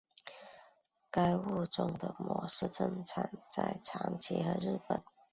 [1.11, 5.03] 该物种的模式产地在长崎和日本。